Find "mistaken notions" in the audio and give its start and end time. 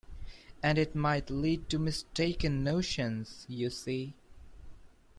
1.77-3.45